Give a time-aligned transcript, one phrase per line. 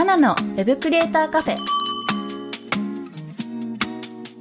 [0.00, 1.58] マナのウェブクリエイターカフェ。
[1.58, 1.60] ウ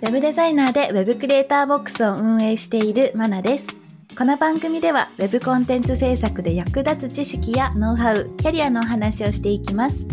[0.04, 3.82] ェブデザイナーでウェブクリエイターボックスを運営しているマナです。
[4.18, 10.08] この番組ではウェブコンテンツ制作で役立つ知識やノウハウ、キャリアのお話をしていきます。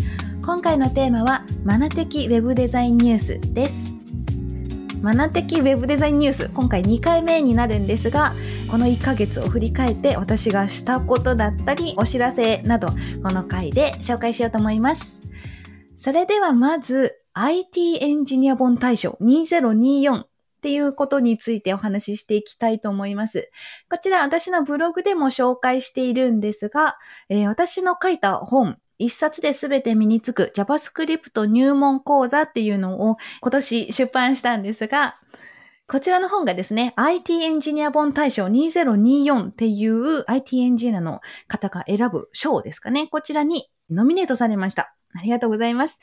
[0.45, 3.97] 今回のテーマはマナ的ウェブデザインニュースです。
[5.01, 8.35] マナ的ウェブデザインニュース、今回2回目になるんですが、
[8.69, 12.89] この1ヶ月を振り返って私がしたことだったり、お知らせなど、
[13.23, 15.26] この回で紹介しようと思います。
[16.07, 20.27] それではまず、IT エンジニア本大賞2024っ
[20.61, 23.51] ていうことについてお話ししていきたいと思います。
[23.89, 26.95] こちら私のブログでも紹介しているんですが、
[27.27, 35.17] えー私の書いた本、一冊で全て身につく JavaScript 入門講座っていうのを今年出版したんですが、
[35.89, 43.07] こちらの本がですね、IT エンジニア本大賞2024っていう IT エンジニアの方が選ぶ賞ですかね。
[43.07, 44.96] こちらにノミネートされました。
[45.13, 46.01] ありがとうございます。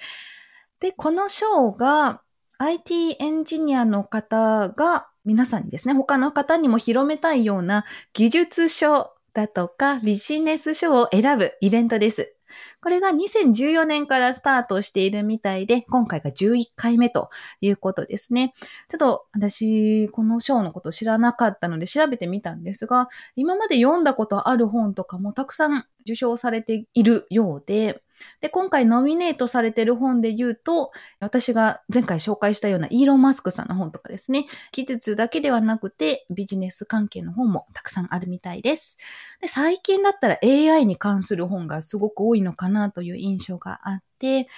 [0.80, 2.22] で、この賞が
[2.58, 12.34] IT エンジニアの方が皆さんにですね、他の方にも広めたいような技術書だとかビジネス書を選ぶイベントです。
[12.80, 17.30] これが2014年からスタートしているみたいで、今回が11回目と
[17.60, 18.54] いうことですね。
[18.88, 28.03] ちょっと私、この賞のこと知らなかったので調べてみたんですが、今まで読んだことある本とかもたくさん受賞されているようで、
[28.40, 38.98] で、今回ノミネートされてる本で言うと、私が前回紹介したようなイーロン・マスクさんの本とかですね、技術だけではなくてビジネス関係の本もたくさんあるみたいです。
[39.40, 44.48] で最近だったら AI に関する本がすごく多いのかなという印象があって、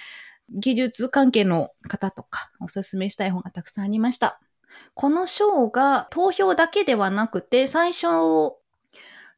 [0.49, 4.39] 技術関係の方とかおすすめしたい本がたくさんありました。
[4.93, 8.56] この賞が投票だけではなくて、最初、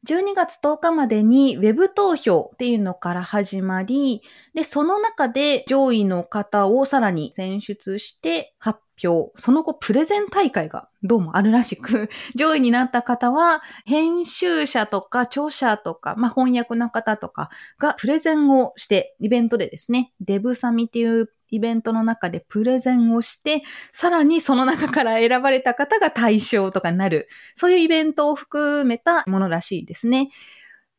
[0.06, 4.22] 12月10日までにウェブ投票っていうのから始まり、
[4.54, 9.30] で、その中で上位の方をさらに選出して発表。
[9.36, 23.62] その後、プレゼン大会がどうもあるらしく、 上位になった方は、編集者とか著者とか、まあ、翻訳の方とかがプレゼンをして、イベントでですね、デブサミっていうイベントの中でプレゼンをして、
[23.92, 30.30] さらにその中から選ばれた方が対象とかなる、そういうイベントを含めたものらしいですね。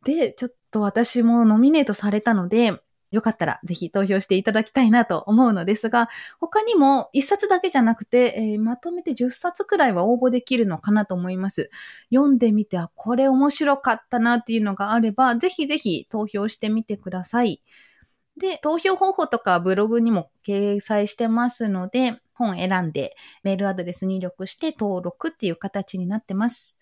[0.06, 6.09] で、ちょっと私もノミネートされたので、よかったらぜひ投票していただきたいなと思うのですが、
[6.40, 11.69] 他にも1冊だけじゃなくて、えーまとめて10冊くらいは応募できるのかなと思います。
[12.09, 17.61] 読んでみて、あ、これ面白かったなっていうのがあれば、ぜひぜひ投票してみてください。
[18.41, 26.79] で、投票方法とかブログにも掲載してますので、本選んでメールアドレス入力して登録っていう形になってます。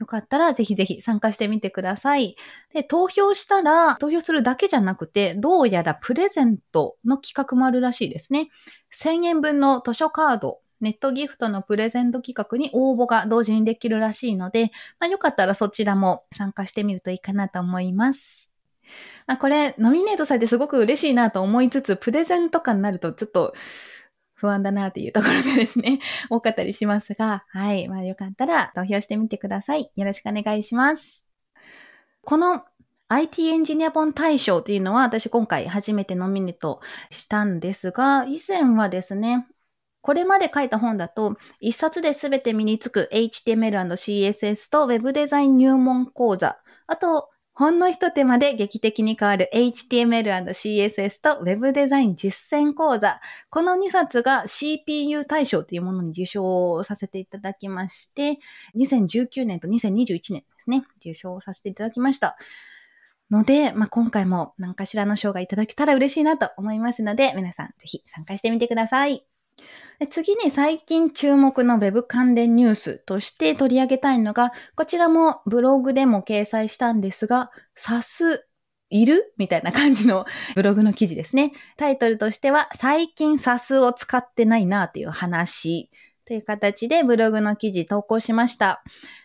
[0.00, 2.36] よかったらぜひぜひ参加してみてください。
[2.72, 8.48] で、投票したら、投票するだけじゃなくて、どうやらプレゼントの企画もあるらしいですね。
[8.90, 18.51] 1000円分の図書カード、ネットギフトのプレゼント企画に応募が同時にできるらしいので、まあ、よかったらそちらも参加してみるといいかなと思います。
[19.26, 23.54] あこれ、ノミネートされてすごく嬉しいなと思いつつ、プレゼント感になるとちょっと
[24.34, 27.88] 不安だなっていうところがですね、 多かったりしますが、はい。
[27.88, 29.90] まあよかったら投票してみてください。
[29.94, 31.28] よろしくお願いします。
[32.22, 32.64] この
[33.08, 36.80] IT エンジニア本大賞っていうのは私今回初めてノミネート
[37.10, 39.46] したんですが、以前はですね、
[40.00, 53.20] これまで書いた本だと、一冊で全て身につく HTML&CSS と Web デザイン入門講座、あと、ほんの一手間で劇的に変わる HTML&CSS と Web デザイン実践講座。
[53.50, 58.38] この2冊が CPU 大賞というものに受賞させていただきまして、
[58.76, 62.38] 2019年と2021年ですね、受賞させていただきました。
[63.30, 69.31] ので、まあ、今回も何かしらの賞がいただけたら嬉しいなと思いますので、皆さんぜひ参加してみてください。
[70.10, 78.46] 次に最近注目の Web 関連ニュースとして取り上げたいのが、こちらもブログでも掲載したんですが、サス
[78.90, 79.32] いる？
[79.38, 81.52] みたいな感じの ブログの記事ですね。
[81.76, 85.90] タイトルとしては、最近サスを使ってないなっていう話
[86.24, 88.82] という形でブログの記事投稿しました。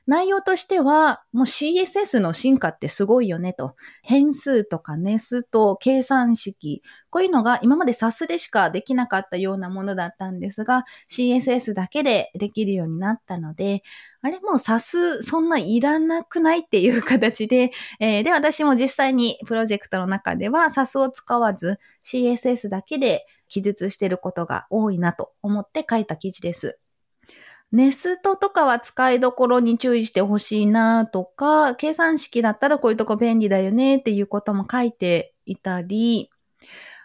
[0.08, 3.76] 内容としては、もう CSS の進化ってすごいよねと。
[4.02, 6.82] 変数とかネスと計算式。
[7.10, 13.84] こういうのが今まで SAS でしかできなかったようなものだったんですが、CSS だけでできるようになったので、
[14.22, 26.80] あれもう SAS そんないらなくないっていう形で、 えー、で、私も実際にプロジェクトの中では SAS を使わず CSS だけで記述してることが多いなと思って書いた記事です。
[27.72, 36.30] ネストとかは使いどころに注意してほしいなとか、計算式だったらこういうとこ便利だよねっていうことも書いていたり、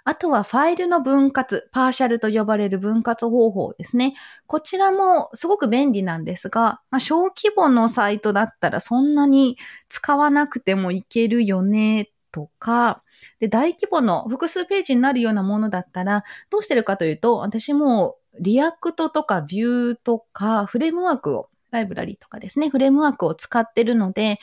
[0.05, 4.15] あとはファイルの分割、パーシャルと呼ばれる分割方法ですね。
[4.47, 9.57] こちらもすごく便利なんですが、まあ、小規模のサイトだったらそんなに
[9.89, 13.03] 使わなくてもいけるよねとか、
[13.39, 24.41] で、大規模の複数ページになるようなものだったら、どうしてるかというと、私も React とか Vue とかフレームワークを、ライブラリとかですね、フレームワークを使ってるので、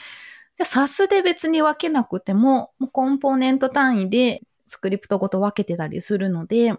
[0.57, 6.73] じゃ Sass で別に分けなくても、もコンポーネント単位でスクリプトごと分けてたりするので、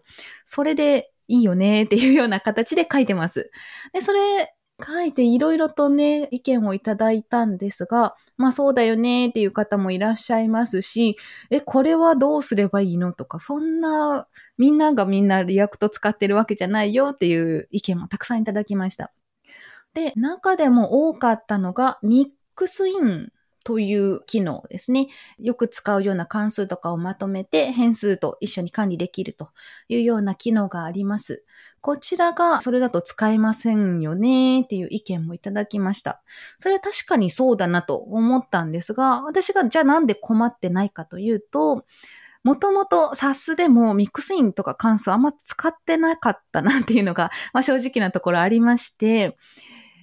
[0.44, 3.50] それでいいよねっていうような形で書いてます。
[3.92, 4.54] で、それ
[4.84, 11.16] 書いていろいろとね、意見をいただいたんですが、まあそうだよねっていう方もいらっしゃいますし、
[11.50, 14.26] え、これはどうすればいいのとか、そんな、
[14.58, 19.12] みんながみんな React 使ってるわけじゃないよっていう意見もたくさんいただきました。
[19.94, 23.28] で、中でも多かったのが、ミックスイン
[23.64, 25.08] という機能ですね。
[25.38, 29.50] よく使うような関数とかをまとめて変数と一緒に管理できると
[29.88, 31.44] いうような機能があります。
[31.80, 36.22] こちらがそれだと使えませんよねっていう意見もいただきました。
[36.58, 41.84] それは確かにそうだなと思ったんですが、私がじゃあなんで困ってないかというと、
[42.42, 49.36] もともと SAS でもミックスインとか関数あんま使ってなかったなっていうのが、 まあ、正直なところありまして、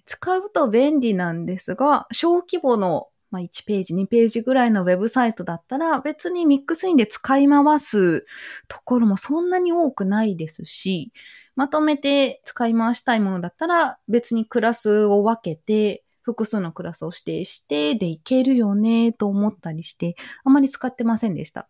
[0.06, 8.26] 使うと便利なんですが、小規模のまあ、1ページ、2ページぐらいのウェブサイトだったら別にミックスインで使い回す
[8.68, 11.12] ところもそんなに多くないですし、
[11.56, 21.68] まとめて使い回したいものだったら別にクラスを分けて複数のクラスを指定してでいけるよねと思ったりしてあまり使ってませんでした。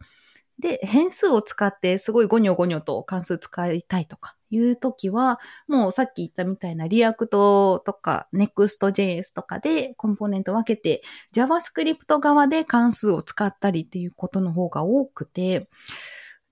[0.59, 15.69] で、変数を使ってすごいゴニョゴニョと関数使いたいとかいうときは、もうさっき言ったみたいな React とか Next.js とかでコンポーネント分けて JavaScript 側で関数を使ったりっていうことの方が多くて、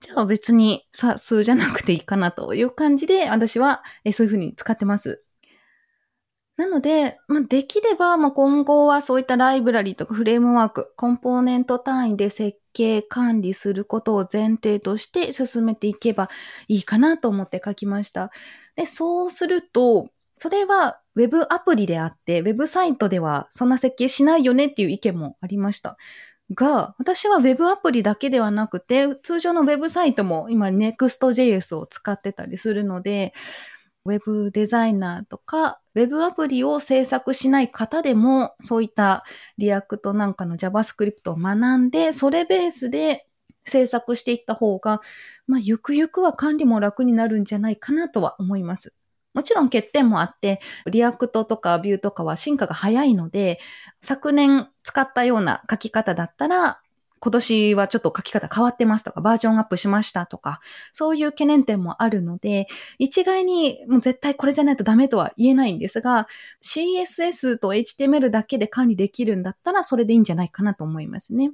[0.00, 3.82] じゃあ別に Sass じゃなくていいかなという感じで私は
[4.14, 5.25] そういうふうに使ってます。
[6.56, 16.30] なので、まあ、できれば、まあ、今後はそういったライブラリとかフレームワーク、コンポーネント単位で設計、管理することを前提として進めていけば
[16.68, 18.30] いいかなと思って書きました。
[18.74, 20.08] で、そうすると、
[20.38, 25.98] それは Web アプリであって、Web サイトではそんな設計しないよねっていう意見もありました。
[26.54, 33.34] が、私は Web アプリだけではなくて、通常の Web サイトも今 Next.js を使ってたりするので、
[34.06, 39.24] ウェブデザイナーとか、ウェブアプリを制作しない方でも、そういった
[39.58, 43.26] React なんかの JavaScript を学んで、それベースで
[43.66, 45.00] 制作していった方が、
[45.46, 48.94] まあ、ゆくゆくは管理も楽になるんじゃないかなとは思います。
[49.34, 53.58] もちろん欠点もあって、 React とか Vue とかは進化が早いので、
[54.00, 56.80] 昨年使ったような書き方だったら、
[57.18, 60.60] 今年はちょっと書き方変わってますとか、バージョンアップしましたとか、
[60.92, 62.66] そういう懸念点もあるので、
[62.98, 66.28] 一概にもう絶対これじゃないとダメとは言えないんですが、
[66.62, 71.52] CSS と HTML だけで管理できるんだったら、それでいいんじゃないかなと思いますね。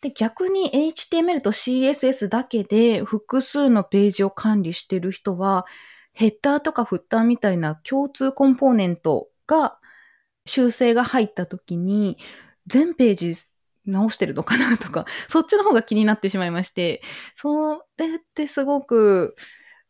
[0.00, 5.66] で、逆に HTML と CSS だけで複数のページを管理してる人は、
[6.12, 9.78] ヘッダーとかフッターみたいな共通コンポーネントが
[10.44, 12.18] 修正が入った時に、
[12.66, 13.34] 全ページ
[13.86, 17.02] 直してるのかなとか、そっちの方が気になってしまいまして、
[17.34, 19.34] それってすごく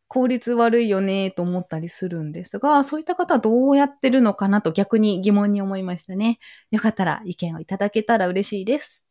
[0.09, 6.39] 効率悪いよねと思ったりするんですが、そういった方はどうやってるのかなと逆に疑問に思いましたね。
[6.71, 9.11] よかったら意見をいただけたら嬉しいです。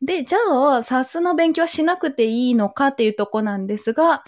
[0.00, 4.24] で、じゃあ、SAS の勉強はしなくていいのかっていうとこなんですが、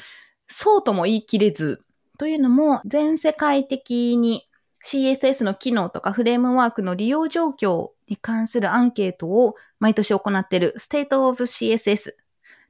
[0.46, 1.84] そうとも言い切れず、
[2.18, 4.48] というのも全世界的に
[4.84, 12.14] CSS の機能とかフレームワークの利用状況に関するアンケートを毎年行っている State of CSS っ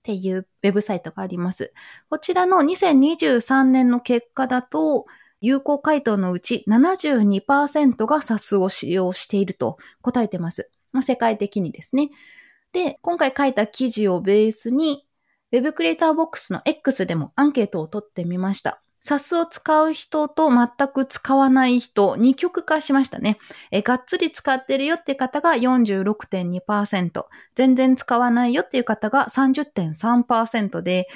[0.03, 1.73] ていうウェブサイトがあります。
[2.11, 5.07] こちらの2023年の結果だと、
[5.41, 10.71] 有効回答のうち72%が SAS を使用していると答えてます。
[10.93, 12.11] まあ、世界的にですね。
[12.73, 15.07] で、今回書いた記事をベースに
[15.53, 18.84] Web クリエイターボックスの X でもアンケートを取ってみました。
[19.07, 23.39] SAS を使う人と全く使わない人、二極化しましたね。
[23.71, 31.07] え、がっつり使ってるよって方が46.2%、全然使わないよっていう方が30.3%で、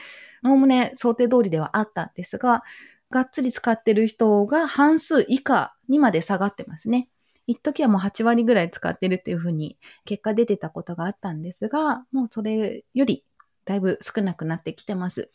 [0.45, 2.62] おおむね想定通りではあったんですが、
[3.11, 7.09] がっつり使ってる人が半数以下にまで下がってますね。
[7.47, 13.25] 一時はもう8割ぐらい使ってるっていうふうに結果出てたことがあったんですが、もうそれより
[13.64, 15.30] だいぶ少なくなってきてます。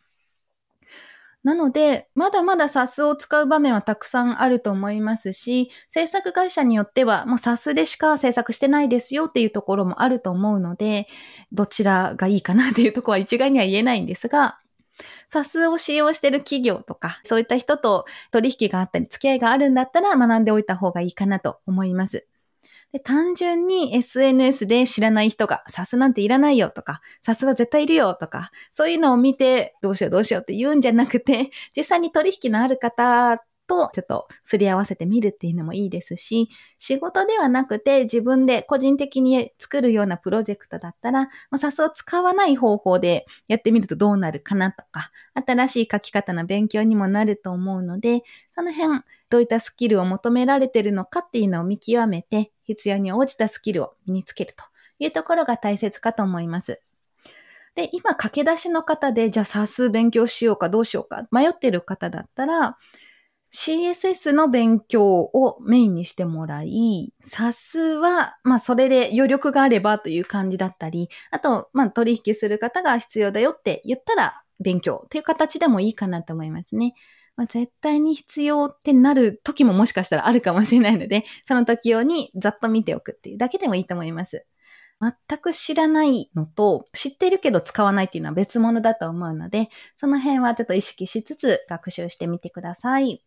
[1.44, 11.08] なので、まだまだ SAS を使う場面はたくさんあると思いますし、制作会社によってはもう SAS でしか制作してないですよっていうところもあると思うので、
[11.52, 14.60] どちらがいいかなっていうところは一概には言えないんですが、
[15.28, 22.26] SAS を使用している企業とか、そういった人と取引があったり、付き合いがあるんだったら学んでおいた方がいいかなと思います。
[22.94, 48.22] で単純に SNS で知らない人が、サスなんていらないよとか、サスは絶対いるよとか、そういうのを見て、どうしようどうしようって言うんじゃなくて、実際に取引のある方とちょっとすり合わせてみるっていうのもいいですし、仕事ではなくて自分で個人的に作るようなプロジェクトだったら、まあ、SAS を使わない方法でやってみるとどうなるかなとか、新しい書き方の勉強にもなると思うので、
[48.52, 49.02] その辺
[49.34, 54.64] どういったスキルを求められているのかっていうのを見極めて、必要に応じたスキルを身につけると
[55.00, 56.84] いうところが大切かと思います。
[57.74, 62.78] で、今駆け出しの方で、じゃあ SAS 勉強しようかどうしようか迷ってる方だったら、
[63.52, 76.94] CSS の勉強をメインにしてもらい、SAS は、まあそれで余力があればという感じだったり、あと、まあ取引する方が必要だよって言ったら勉強という形でもいいかなと思いますね。
[77.36, 84.46] まあ、絶対に必要ってなる時ももしかしたらあるかもしれないので、 その時用にざっと見ておくっていうだけでもいいと思います。
[85.02, 93.26] 全く知らないのと、知ってるけど使わないっていうのは別物だと思うので、その辺はちょっと意識しつつ学習してみてください。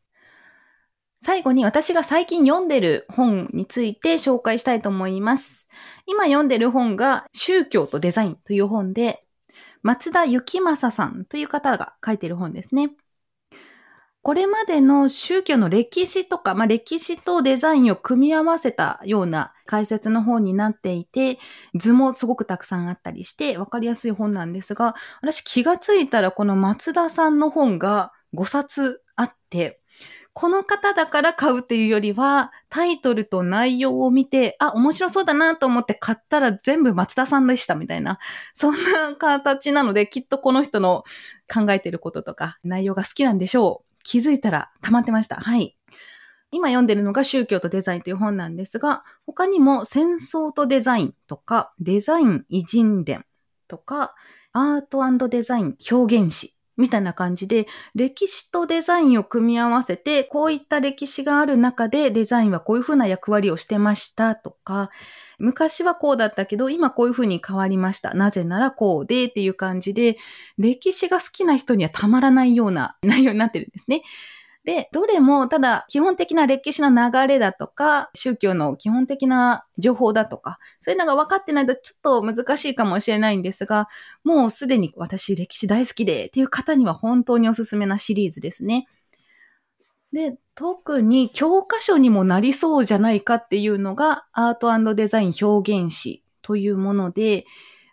[1.18, 5.68] 最後に私が最近読んでる本について紹介したいと思います。
[6.06, 9.24] 今読んでる本が宗教とデザインという本で、
[9.82, 12.90] 松田幸正さんという方が書いてる本ですね。
[14.26, 21.38] これまでの宗教の歴史とか、まあ、歴史とデザインを組み合わせたような解説の本になっていて、
[21.76, 29.80] 図もすごくたくさんあったりして分かりやすい本なんですが、私気がついたらこの松田さんの本が5冊あって、
[30.32, 38.18] この方だから買うっていうよりは、タイトルと内容を見て、あ、面白そうだなと思って買ったら全部松田さんでしたみたいな、
[38.54, 41.04] そんな形なので、きっとこの人の
[41.48, 43.85] 考えてることとか内容が好きなんでしょう。
[44.06, 45.34] 気づいたら溜まってました。
[45.34, 45.76] はい。
[46.52, 53.26] 今読んでるのが宗教とデザインという本なんですが、他にも戦争とデザインとか、デザイン偉人伝
[53.66, 54.14] とか、
[54.52, 64.90] アートデザイン表現史みたいな感じで、歴史とデザインを組み合わせて、こういった歴史がある中でデザインはこういうふうな役割をしてましたとか、
[65.38, 68.14] 昔はこうだったけど、今こういうふうに変わりました。
[68.14, 70.16] なぜならこうでっていう感じで、
[70.58, 74.02] 歴史が好きな人にはたまらないような 内容になってるんですね。
[74.64, 83.88] で、どれも、ただ、基本的な歴史の流れだとか、宗教の基本的な情報だとか、そういうのが分かってないとちょっと難しいかもしれないんですが、
[84.24, 88.88] もうすでに私歴史大好きでっていう方には本当におすすめなシリーズですね。
[90.12, 97.44] で、特に教科書にもなりそうじゃないかっていうのがアートデザイン表現史というもので、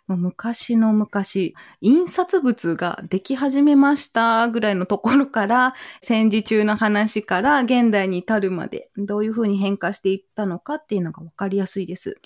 [0.06, 12.18] 昔の昔、印刷物ができ始めましたぐらいのところから、戦時中の話から現代に至るまで、どういうふうに変化していったのかっていうのがわかりやすいです。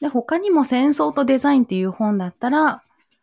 [0.00, 2.82] で、他にも戦争とデザインっていう本だったら、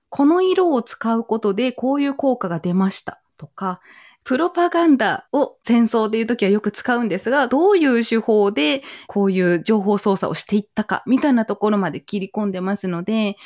[0.10, 3.82] この色を使うことでこういう効果が出ましたとか、
[4.24, 13.38] プロパガンダを戦争でいうときはよく使うんですが、どういう手法でこういう情報操作をしていったか、みたいなところまで切り込んでますので、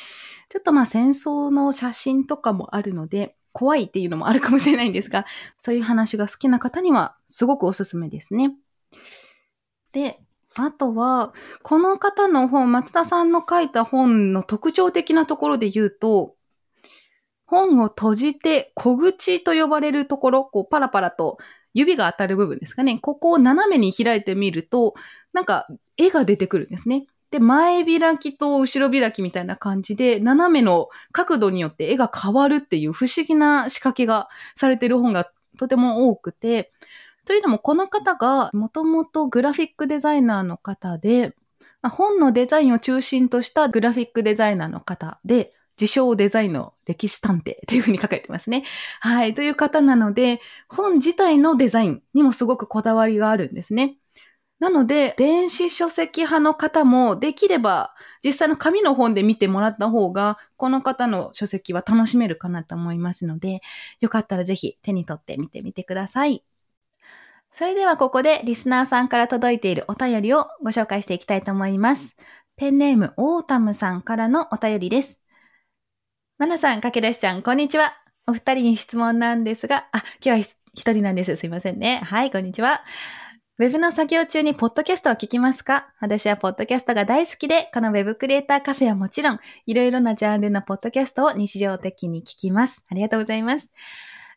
[0.48, 5.26] ちょっとまあ戦争の写真とかもあるので、怖いっていうのもあるかもしれないんですが、
[5.58, 8.54] そういう話が好きな方にはすごくおすすめですね。
[9.92, 10.20] で、
[10.54, 11.32] あとは、
[11.62, 16.34] この方の本、松田さんの書いた本の特徴的なところで言うと、
[17.48, 21.38] 本を閉じて小口と呼ばれるところ、こうパラパラと
[21.72, 22.98] 指が当たる部分ですかね。
[22.98, 24.94] ここを斜めに開いてみると、
[25.32, 27.06] なんか絵が出てくるんですね。
[27.30, 36.72] で、前開きと後ろ開きみたいな感じで、斜めの角度によって絵が変わるっていう不思議な仕掛けがされてる本がとても多くて、
[37.24, 41.34] というのもこの方がもともとグラフィックデザイナーの方で、
[41.82, 48.64] 本のデザインを中心としたグラフィックデザイナーの方で、自称デザインの歴史探偵というふうに書かれてますね。
[49.00, 49.34] はい。
[49.34, 53.96] という方なので、本自体のデザインにもすごくこだわりがあるんですね。
[54.58, 57.94] なので、電子書籍派の方もできれば
[58.24, 63.60] 実際の紙の本で見てもらった方が、この方の書籍は楽しめるかなと思いますので、
[64.00, 66.44] よかったらぜひ手に取ってみてみてください。
[67.52, 72.16] それではここでリスナーさんから届いているお便りをご紹介していきたいと思います。
[72.56, 75.27] ペンネームオータムさんからのお便りです。
[76.38, 77.94] マナさん、かけだしちゃん、こんにちは。
[78.28, 81.34] お二人に質問なんですが、あ、今日は一人なんです。
[81.34, 82.00] すいませんね。
[82.04, 82.84] はい、こんにちは。
[83.58, 85.88] ウェブの作業中にポッドキャストを聞きますか？
[85.98, 92.86] 私はポッドキャストが大好きで、このウェブクリエイターカフェはもちろん、いろいろなジャンルのポッドキャストを日常的に聞きます。
[92.88, 93.72] ありがとうございます。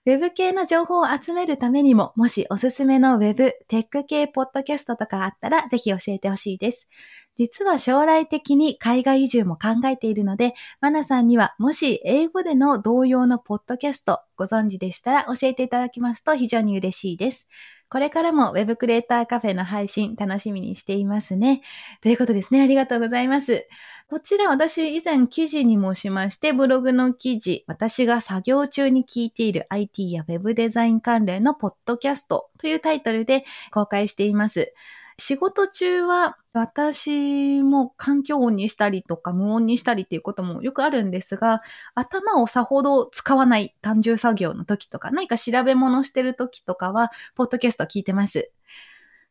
[0.08, 6.90] ウェブ系の情報を集めるためにも、もしおすすめのウェブ、テック系ポッドキャストとかあったら、ぜひ教えてほしいです。
[7.38, 17.50] 実は将来的に海外移住も考えているので、マナさんにはもし英語での同様のポッドキャストご存知でしたら教えていただきますと非常に嬉しいです。
[17.92, 21.62] これからも Web クリエイターカフェの配信楽しみにしていますね。
[22.00, 22.62] ということですね。
[22.62, 23.68] ありがとうございます。
[24.10, 34.74] こちら私以前記事にもしまして、ブログの記事、私が作業中に聞いている IT や Web デザイン関連のポッドキャストというタイトルで公開しています。
[35.22, 41.62] 仕事中は私も環境音にしたりとか無音にしたりっていうこともよくあるんですが、
[41.94, 48.52] 頭をさほど使わない単純作業の時とか、何か調べ物してる時とかは、ポッドキャスト聞いてます。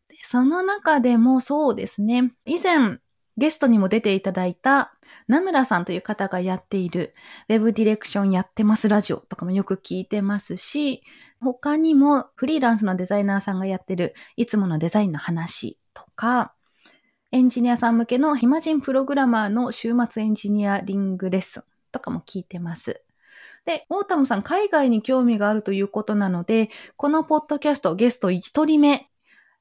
[0.09, 2.99] でその中でもそうですね、以前
[3.37, 4.93] ゲストにも出ていただいた
[5.27, 7.15] 名村さんという方がやっている
[7.49, 11.03] Web ディレクションやってますラジオとかもよく聞いてますし、
[11.41, 16.55] 他にもフリーランスのデザイナーさんがやってるいつものデザインの話とか、
[17.33, 23.03] エンジニアさん向けの暇人プログラマーの週末エンジニアリングレッスンとかも聞いてます。
[23.65, 29.09] で、オータムさん海外に興味があるということなので、このポッドキャストゲスト1人目、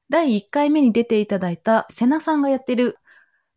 [0.08, 2.98] 第1回目に出ていただいたセナさんがやってる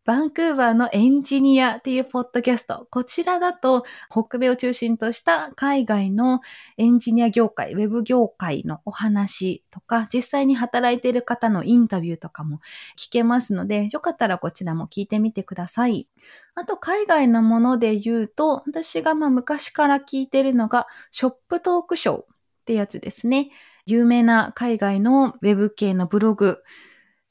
[0.04, 2.86] バンクーバーのエンジニアっていうポッドキャスト。
[2.90, 6.42] こちらだと、北米を中心とした海外の
[6.76, 12.60] エンジニア業界、ウェブ業界のお話とか、実際に働いている方のインタビューとかも
[12.98, 16.06] 聞けますので、よかったらこちらも聞いてみてください。
[16.54, 22.26] あと、海外のもので言うと、私がまあ昔から聞いてるのが、ショップトークショーっ
[22.66, 23.48] てやつですね。
[23.86, 26.62] 有名な海外のウェブ系のブログ、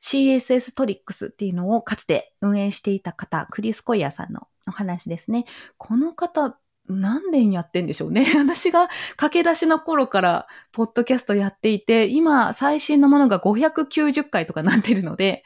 [0.04, 5.46] CSS トリックスっていうのをかつて運営していた方、クリス・コイヤさんのお話ですね。
[5.78, 6.58] この方、
[6.89, 8.28] 何年やってんでしょうね。
[8.38, 15.46] 私が駆け出しの頃からポッドキャストやっていて、今最新のものが590回とかなってるので、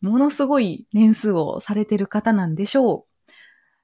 [0.00, 3.09] ものすごい年数をされてる方なんでしょう。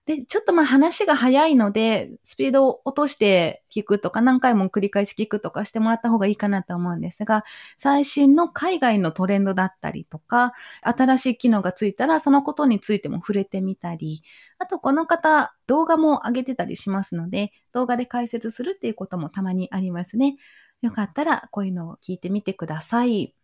[0.07, 7.45] で、ちょっとまあ話が早いので、スピードを落として聞くとか、何回も繰り返し聞くとかしてもらった方がいいかなと思うんですが、
[7.77, 14.23] 最新の海外のトレンドだったりとか、新しい機能がついたら、そのことについても触れてみたり、
[14.59, 20.37] あとこの方、動画も上げてたりしますので、動画で解説するっていうこともたまにありますね。
[20.83, 23.36] よかったら、こういうのを聞いてみてください。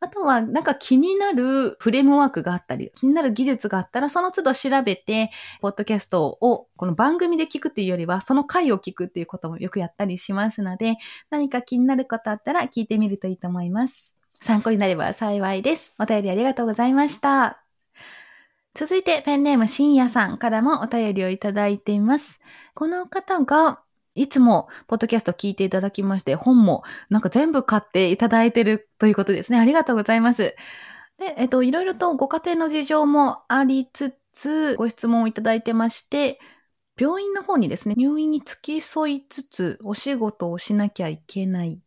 [0.00, 5.30] あとは、なんか気になるフレームワークがあったり、気になる技術があったら、その都度調べて、
[5.62, 10.98] ポッドキャストをこの番組で聞くっていうよりは、その回を聞くっていうこともよくやったりしますので、
[11.30, 14.16] 何か気になることあったら聞いてみるといいと思います。
[14.40, 15.94] 参考になれば幸いです。
[15.98, 17.62] お便りありがとうございました。
[18.74, 22.40] 続いて、ペンネーム深夜さんからもお便りをいただいています。
[22.74, 23.80] この方が、
[24.16, 29.58] いつも、ポッドキャスト聞いていただきまして、本もなんか全部買っていただいてるということですね。
[29.60, 30.56] ありがとうございます。
[31.18, 36.40] で、えっと、いろいろとご家庭の事情もありつつ、ご質問をいただいてまして、
[36.98, 41.78] 病院の方にですね、入院に付き添いつつ、お仕事をしなきゃいけないっ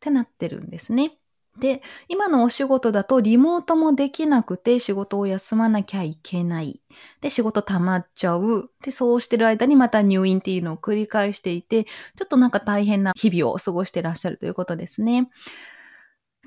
[0.00, 1.18] てなってるんですね。
[1.58, 6.80] で、今のお仕事だとリモートもできなくて仕事を休まなきゃいけない。
[7.20, 8.70] で、仕事溜まっちゃう。
[8.82, 15.30] で、そうしてる間にまた入院っていうのを繰り返していて、ちょっとなんか大変な日々を過ごしてらっしゃるということですね。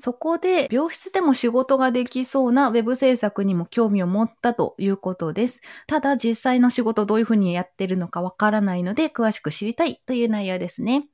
[0.00, 5.62] そこで、病室でも仕事ができそうなウェブ制作にも興味を持ったということです。
[5.88, 11.08] ただ、実際の仕事どういうふうにやってるのかわからないので、詳しく知りたいという内容ですね。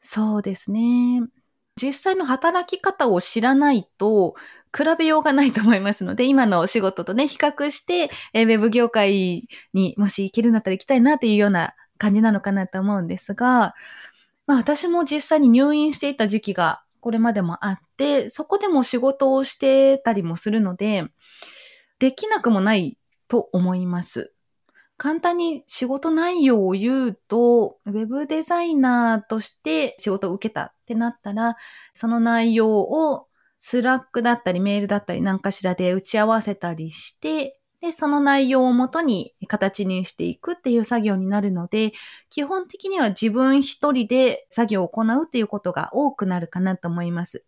[0.00, 1.20] そうですね。
[1.82, 4.34] 実際の働き方を知らないと、
[4.76, 13.74] 比べようがないと思いますので、今のお仕事とね、比較して、えウェブ業界にもし行けるんだったら行きたいなっていうような感じなのかなと思うんですが、
[14.46, 21.04] まあ私も実際に入院していた時期がこれまでもあって、そこでも仕事をしてたりもするので、
[21.98, 24.32] できなくもないと思います。
[25.02, 31.56] 簡単に仕事内容を言うと、ウェブデザイナーとして仕事を受けたってなったら、
[31.92, 33.26] その内容を
[33.58, 41.94] Slack だったりメールだったり何かしらで打ち合わせたりして、で、その内容をもとに形にしていくっていう作業になるので、
[42.30, 47.44] 基本的には自分一人で作業を行うっていうことが多くなるかなと思います。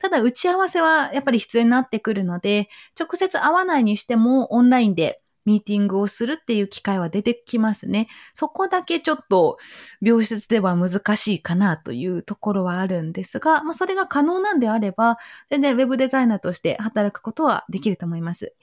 [0.00, 2.68] ただ、打ち合わせはやっぱり必要になってくるので、
[3.00, 8.08] 直接会わないにしてもオンラインでミーティングをするっていう機会は出てきますね。
[8.34, 9.58] そこだけちょっと
[10.00, 15.18] 病室では難しいかなというところはあるんですが、まあそれが可能なんであれば、
[15.50, 18.54] 全然ウェブデザイナーとして働くことはできると思います。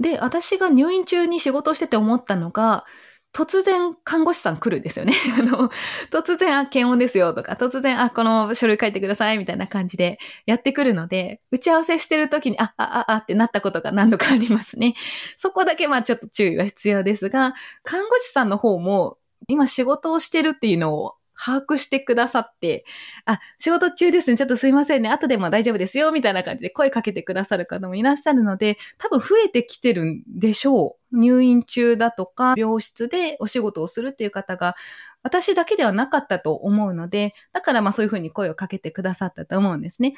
[0.00, 2.84] で、私が入院中に仕事してて思ったのが、
[3.32, 5.12] 突然看護師さん来るんですよね。
[5.38, 5.70] あの、
[6.10, 14.94] 突然、あ、検温ですよとか、突然、あ、この書類書いてくださいみたいな感じでやってくるので、打ち合わせしてる時に、あ、あ、あ、あってなったことが何度かありますね。
[15.36, 22.84] そこだけまあちょっと注意は必要ですが、看護師さんの方も今仕事をしてるっていうのを把握してくださって、
[23.24, 31.18] あ、仕事中ですね、ちょっとすいませんね、後でも大丈夫ですよ、みたいな感じで声かけてくださる方もいらっしゃるので、多分増えてきてるんでしょう。
[31.18, 34.74] 入院中だとか、病室でお仕事をするっていう方が、
[35.22, 40.14] 私だけではなかったと思うので、だからまあそういうふうに声をかけてくださったと思うんですね。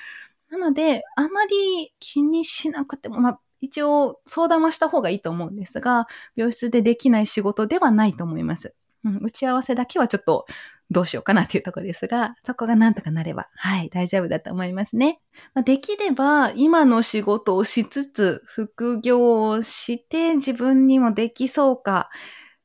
[0.50, 8.74] なので、あまり気にしなくても、まあ一応相談はした方がいいと思うんですが、病室でできない仕事ではないと思います。
[9.04, 10.46] うん、打ち合わせだけはちょっと
[10.90, 15.20] どうしようかなっていうところですが、そこがなんとかなれば、はい、大丈夫だと思いますね。
[15.54, 22.10] まあ、できれば、今の仕事をしつつ、副業をして自分にもできそうか、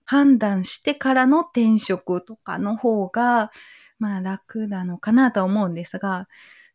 [0.06, 3.52] 判断してからの転職とかの方が、
[4.00, 6.28] まあ楽なのかなと思うんですが、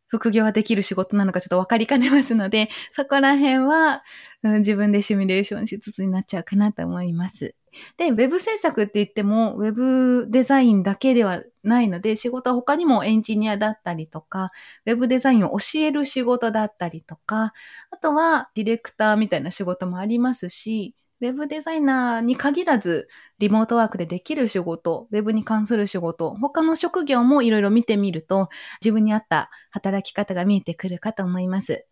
[0.06, 4.02] 副業ができる仕事なのかちょっと分かりかねますので、そこら辺は、
[4.42, 7.54] うん、自分でシミュレーションしつつになっちゃうかなと思います。
[7.96, 14.50] で、ウェブ制作って言っても、ウェブデザインだけではないので、仕事は他にもエンジニアだったりとか、
[14.86, 17.52] ウェブデザインを教える仕事だったりとか、
[17.90, 28.48] あとはディレクターみたいな仕事もありますし、ウェブデザイナーに限らず、リモートワークでできる仕事、ウェブに関する仕事、他の職業もいろいろ見てみると、
[28.80, 31.84] 自分に合った働き方が見えてくるかと思います。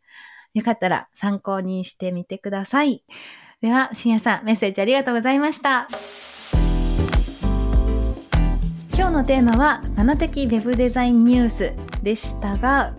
[0.54, 3.04] よかったら参考にしてみてください。
[3.60, 5.88] では、深夜さん、メッセージありがとうございました。
[8.94, 11.72] 今日のテーマは、7的ウェブデザインニュース
[12.04, 12.94] でしたが、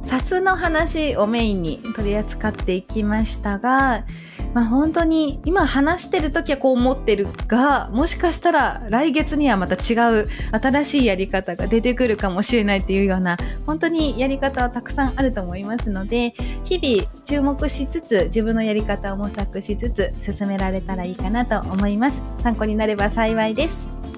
[0.00, 4.06] サスの話をメインに取り扱っていきましたが、
[4.54, 13.36] まあ、本当に今話してる時はこう思ってるがもしかしたら来月にはまた違う新しいやり方が出てくるかもしれないっていうような
[13.66, 22.22] 本当にやり方はたくさんあると思いますので日々注目しつつ自分のやり方を模索しつつ進められたらいいかなと思います。
[22.38, 24.13] 参考になれば幸いです。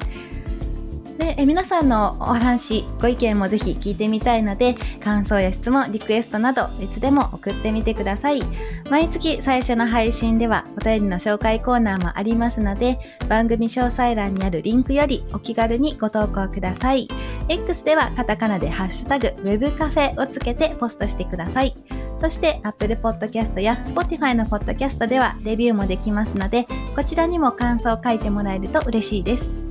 [1.18, 8.42] でえ皆さんのお話ご意見もぜひ聞いてみたいので感想や質問リクエストなどいつでも送ってみてください。
[8.90, 12.98] 毎月最初の配信ではお便りの紹介コーナーもありますので
[13.28, 17.08] 番組詳細欄にあるリンクよりお気軽にご投稿ください。
[17.48, 21.74] X ではカタカナでハッシュタグ web カフェをつけてポストしてください。
[22.18, 29.65] そして Apple Podcast や Spotify の Podcast ではレビューもできますのでこちらにも感想を書いてもらえると嬉しいです。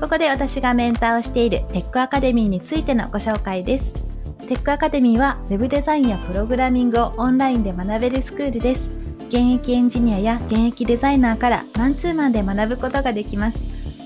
[0.00, 4.02] ここで私がメンターをしているテックアカデミーについてのご紹介です。
[4.48, 8.92] テックアカデミーは Web デザインやプログラミングをオンラインで学べるスクールです。
[9.28, 13.62] 現役エンジニアや現役デザイナーからマンツーマンで学ぶことができます。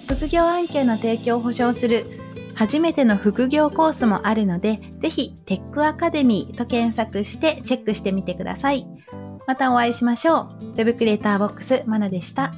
[0.08, 2.06] 副業案件の提供を保証する
[2.54, 8.84] 初めての副業コースもあるので、ぜひテックアカデミーと検索してチェックしてみてください。
[9.46, 10.74] またお会いしましょう。
[10.76, 12.52] Web クリエイターボックスマナでした。